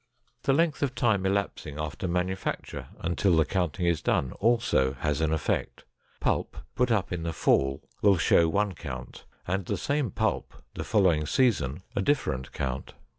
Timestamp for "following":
10.83-11.27